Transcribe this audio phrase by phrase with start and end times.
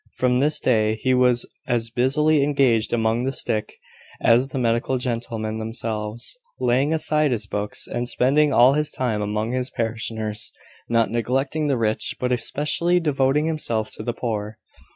[0.15, 3.75] From this day, he was as busily engaged among the sick
[4.19, 9.51] as the medical gentlemen themselves; laying aside his books, and spending all his time among
[9.51, 10.51] his parishioners;
[10.89, 14.57] not neglecting the rich, but especially devoting himself to the poor.